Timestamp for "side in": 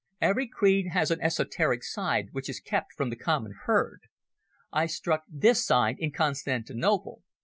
5.63-6.11